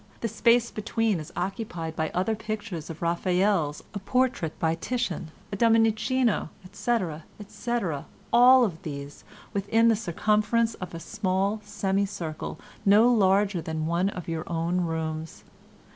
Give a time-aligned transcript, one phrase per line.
[0.21, 5.55] The space between is occupied by other pictures of Raphael's, a portrait by Titian, a
[5.55, 13.61] Domenichino, etc., etc., all these within the circumference of a small semi circle no larger
[13.61, 15.43] than one of your own rooms.